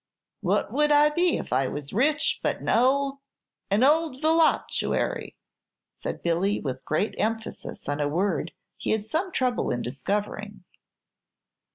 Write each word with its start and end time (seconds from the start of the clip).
What 0.39 0.73
would 0.73 0.91
I 0.91 1.11
be 1.11 1.37
if 1.37 1.53
I 1.53 1.67
was 1.67 1.93
rich, 1.93 2.39
but 2.41 2.57
an 2.59 2.69
ould 2.69 3.19
an 3.69 3.83
ould 3.83 4.19
voluptuary?" 4.19 5.35
said 6.01 6.23
Billy, 6.23 6.59
with 6.59 6.83
great 6.85 7.13
emphasis 7.19 7.87
on 7.87 7.99
a 8.01 8.07
word 8.09 8.51
he 8.77 8.89
had 8.89 9.05
some 9.05 9.31
trouble 9.31 9.69
in 9.69 9.83
discovering. 9.83 10.63